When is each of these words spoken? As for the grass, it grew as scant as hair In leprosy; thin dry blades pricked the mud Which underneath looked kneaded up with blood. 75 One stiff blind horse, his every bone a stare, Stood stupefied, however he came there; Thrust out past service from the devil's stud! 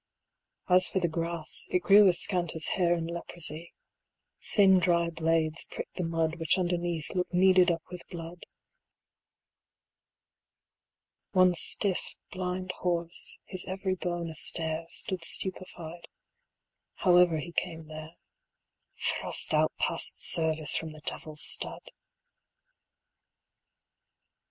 As 0.67 0.87
for 0.87 0.99
the 0.99 1.07
grass, 1.07 1.67
it 1.69 1.83
grew 1.83 2.07
as 2.07 2.17
scant 2.19 2.55
as 2.55 2.69
hair 2.69 2.95
In 2.95 3.05
leprosy; 3.05 3.71
thin 4.55 4.79
dry 4.79 5.11
blades 5.11 5.65
pricked 5.69 5.95
the 5.97 6.03
mud 6.03 6.37
Which 6.37 6.57
underneath 6.57 7.13
looked 7.13 7.31
kneaded 7.35 7.69
up 7.69 7.83
with 7.91 8.01
blood. 8.09 8.47
75 11.33 11.33
One 11.33 11.53
stiff 11.53 12.15
blind 12.31 12.71
horse, 12.71 13.37
his 13.45 13.63
every 13.65 13.93
bone 13.93 14.31
a 14.31 14.33
stare, 14.33 14.87
Stood 14.89 15.23
stupefied, 15.23 16.07
however 16.95 17.37
he 17.37 17.51
came 17.51 17.85
there; 17.85 18.15
Thrust 18.97 19.53
out 19.53 19.71
past 19.77 20.17
service 20.17 20.75
from 20.75 20.93
the 20.93 21.01
devil's 21.01 21.41
stud! 21.41 21.91